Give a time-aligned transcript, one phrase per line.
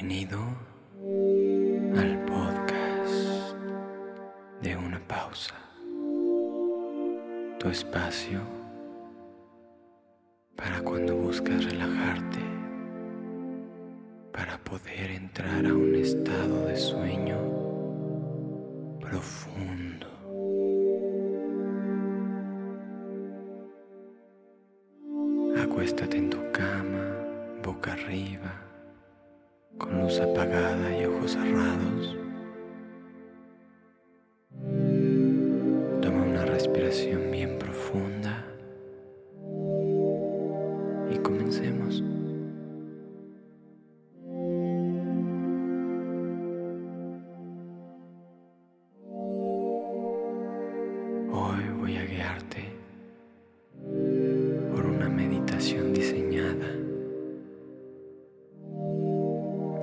[0.00, 0.38] Bienvenido
[1.96, 3.56] al podcast
[4.62, 5.56] de una pausa.
[7.58, 8.40] Tu espacio
[10.54, 12.38] para cuando buscas relajarte,
[14.32, 17.38] para poder entrar a un estado de sueño
[19.00, 20.06] profundo.
[25.60, 27.16] Acuéstate en tu cama,
[27.64, 28.67] boca arriba
[29.76, 32.27] con luz apagada y ojos cerrados.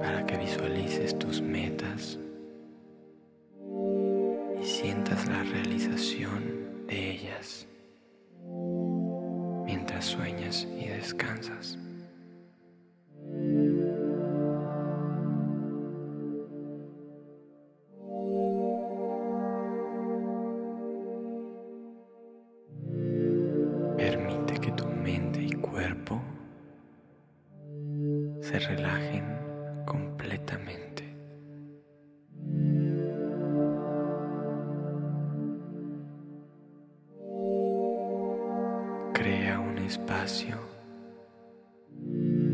[0.06, 2.20] Para que visualices tus metas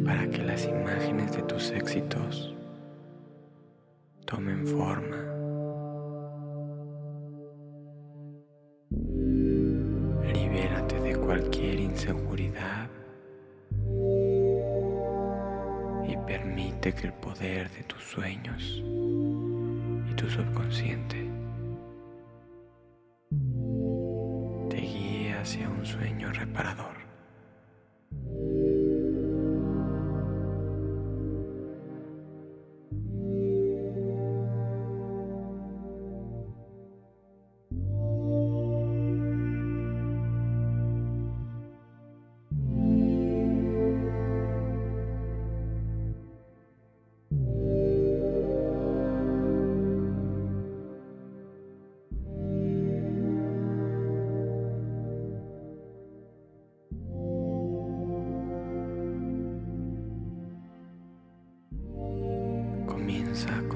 [0.03, 2.53] para que las imágenes de tus éxitos
[4.25, 5.15] tomen forma.
[10.33, 12.89] Libérate de cualquier inseguridad
[16.05, 21.25] y permite que el poder de tus sueños y tu subconsciente
[24.69, 27.00] te guíe hacia un sueño reparador.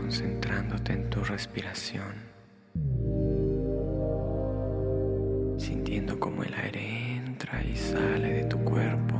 [0.05, 2.13] Concentrándote en tu respiración,
[5.57, 9.15] sintiendo cómo el aire entra y sale de tu cuerpo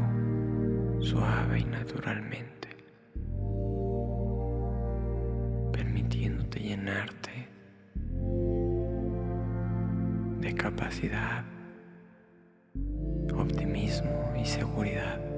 [1.00, 2.70] suave y naturalmente,
[5.74, 7.50] permitiéndote llenarte
[10.40, 11.46] de capacidad,
[13.34, 15.35] optimismo y seguridad.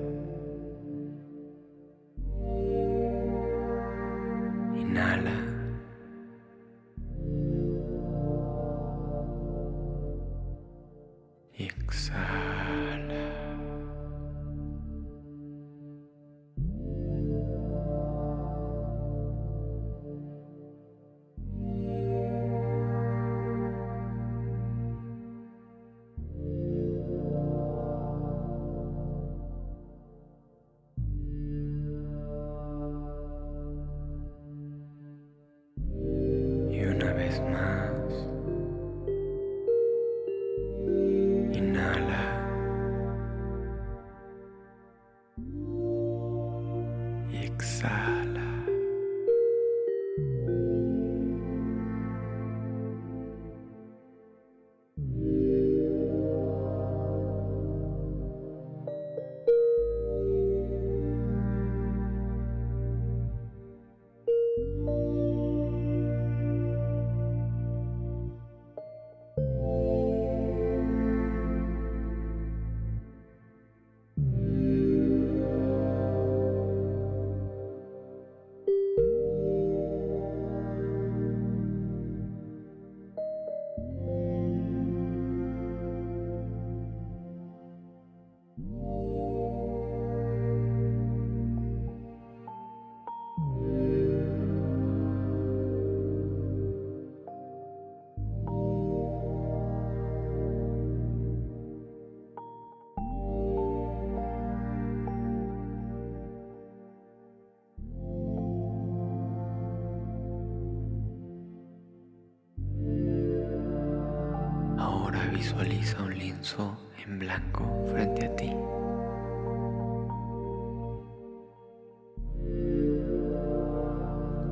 [115.57, 118.51] Visualiza un lienzo en blanco frente a ti.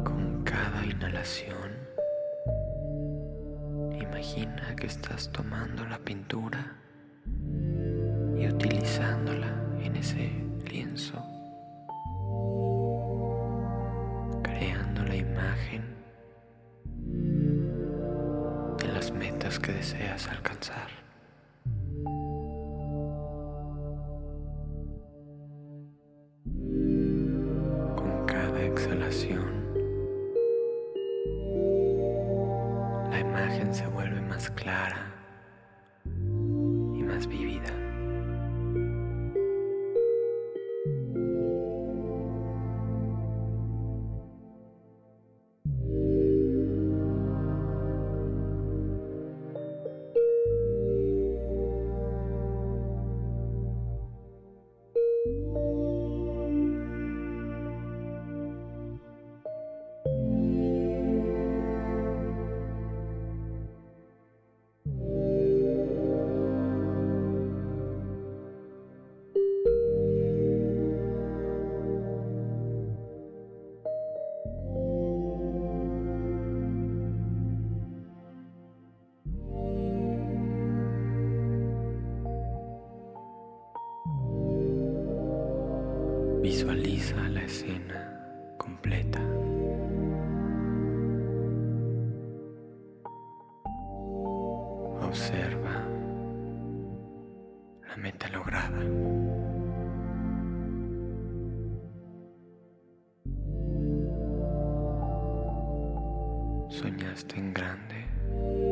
[0.04, 1.78] Con cada inhalación,
[4.02, 6.75] imagina que estás tomando la pintura
[8.36, 9.54] y utilizándola
[9.84, 10.31] en ese
[10.68, 11.24] lienzo,
[33.16, 35.15] la imagen se vuelve más clara
[86.56, 89.19] Visualiza la escena completa.
[95.02, 95.86] Observa
[97.90, 98.80] la meta lograda.
[106.69, 108.06] Soñaste en grande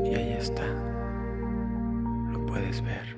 [0.10, 0.64] y ahí está.
[2.32, 3.13] Lo puedes ver.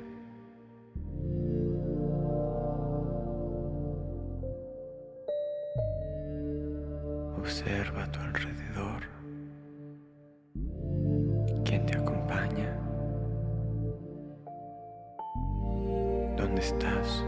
[16.46, 17.24] ¿Dónde estás?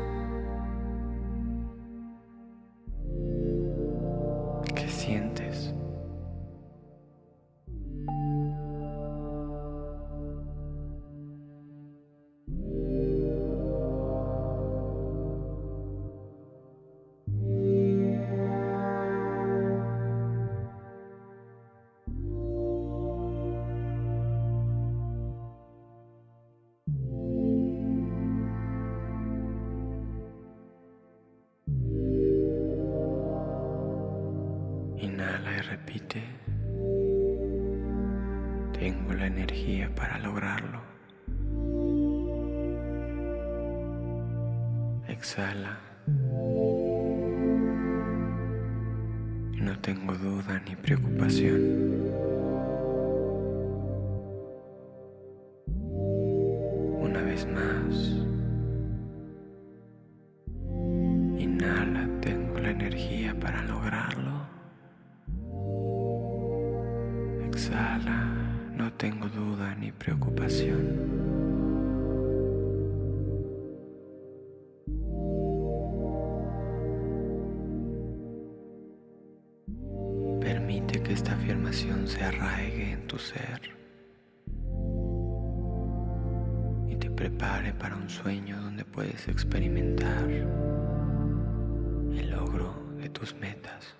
[35.37, 36.23] Inhala y repite.
[38.73, 40.81] Tengo la energía para lograrlo.
[45.07, 45.77] Exhala.
[49.61, 51.61] No tengo duda ni preocupación.
[56.99, 57.95] Una vez más.
[61.39, 64.16] Inhala, tengo la energía para lograrlo.
[68.75, 71.27] No tengo duda ni preocupación.
[80.39, 83.61] Permite que esta afirmación se arraigue en tu ser
[86.87, 93.95] y te prepare para un sueño donde puedes experimentar el logro de tus metas.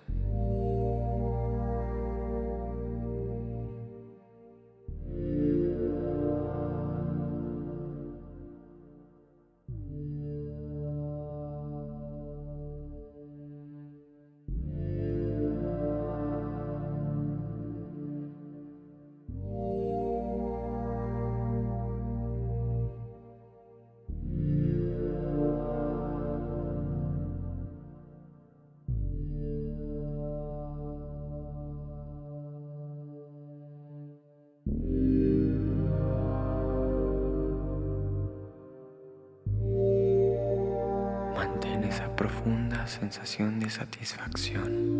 [42.88, 44.98] sensación de satisfacción.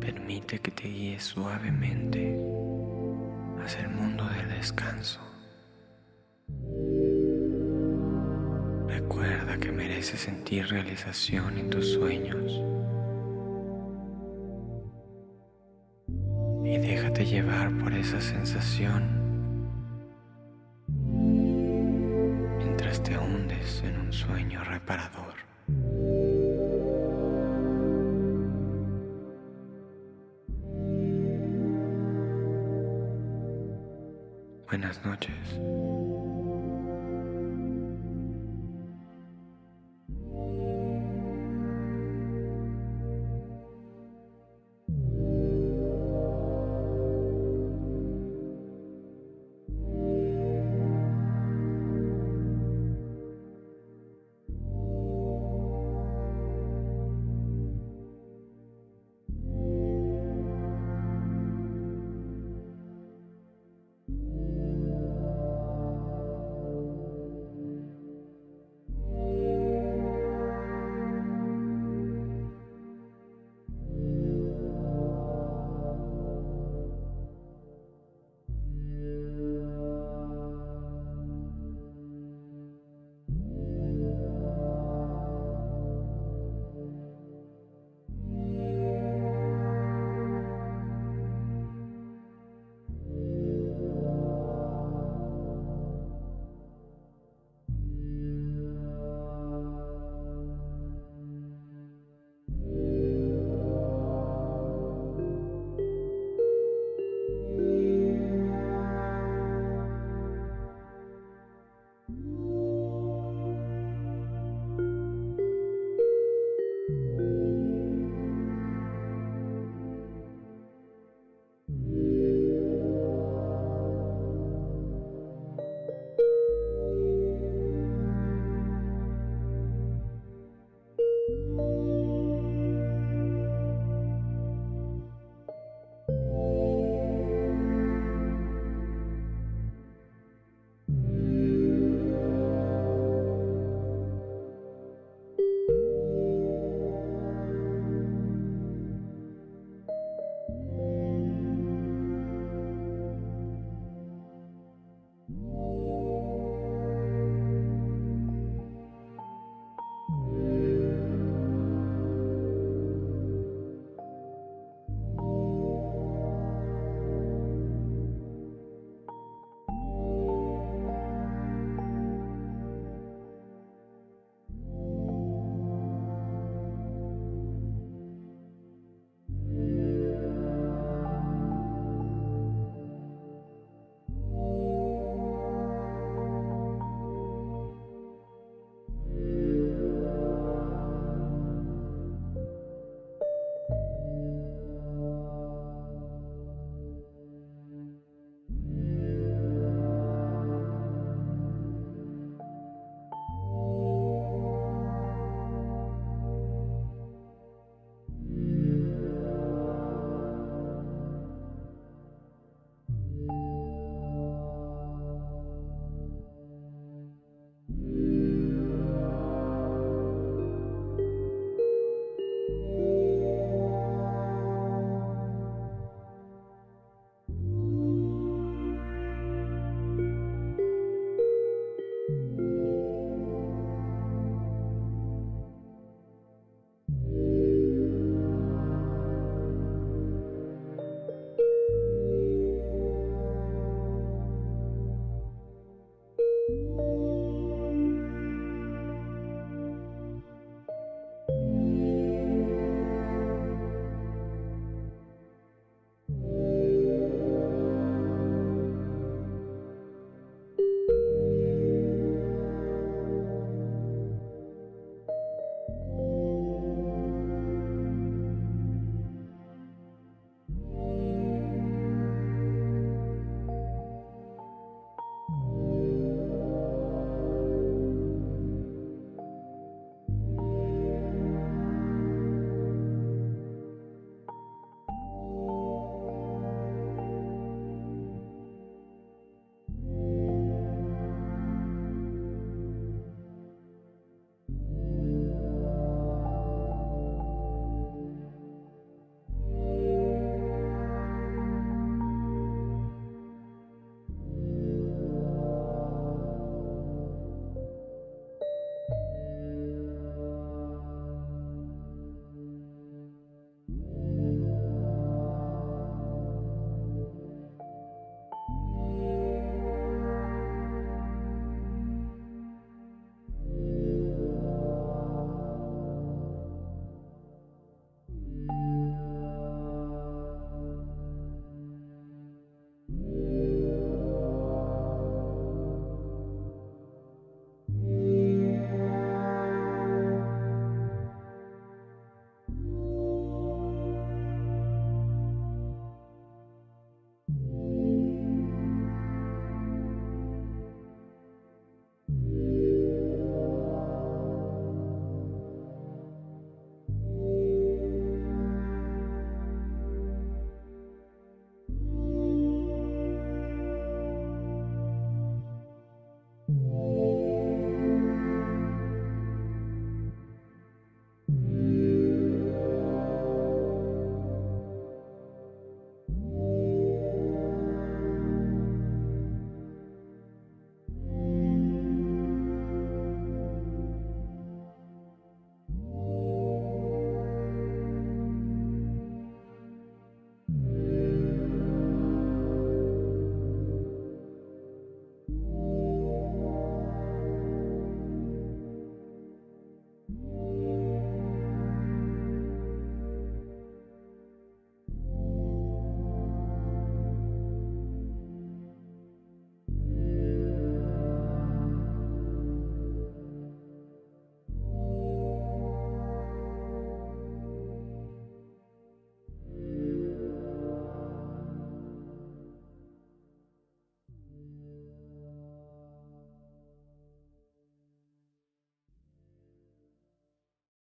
[0.00, 2.38] Permite que te guíes suavemente
[3.62, 5.20] hacia el mundo del descanso.
[8.86, 12.60] Recuerda que mereces sentir realización en tus sueños.
[16.64, 19.18] Y déjate llevar por esa sensación
[22.58, 23.18] mientras te
[23.60, 25.49] en un sueño reparador.